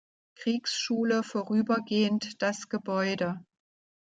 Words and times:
Kriegsschule 0.35 1.21
vorübergehend 1.21 2.41
das 2.41 2.69
Gebäude. 2.69 3.45